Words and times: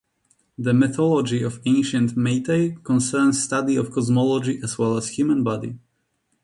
The 0.57 0.73
mythology 0.73 1.43
of 1.43 1.61
ancient 1.67 2.15
Meitei 2.17 2.83
concerns 2.83 3.43
study 3.43 3.75
of 3.75 3.91
cosmology 3.91 4.59
as 4.63 4.75
well 4.79 4.97
as 4.97 5.09
human 5.09 5.43
body. 5.43 5.77